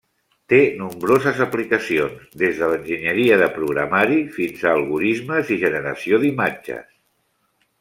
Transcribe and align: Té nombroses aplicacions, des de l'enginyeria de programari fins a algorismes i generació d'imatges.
Té 0.51 0.59
nombroses 0.77 1.41
aplicacions, 1.45 2.23
des 2.43 2.61
de 2.61 2.69
l'enginyeria 2.71 3.37
de 3.43 3.51
programari 3.59 4.19
fins 4.39 4.65
a 4.67 4.73
algorismes 4.79 5.55
i 5.57 5.61
generació 5.67 6.23
d'imatges. 6.27 6.93